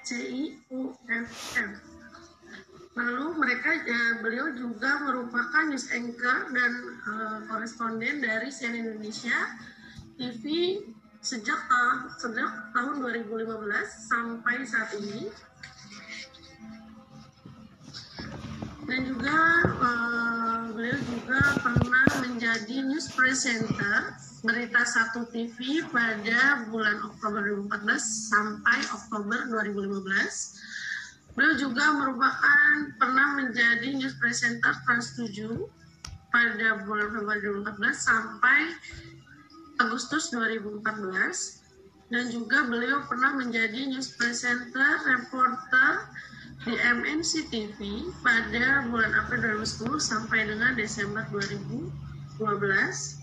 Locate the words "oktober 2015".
28.96-31.36